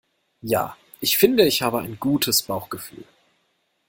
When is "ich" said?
0.99-1.19, 1.45-1.61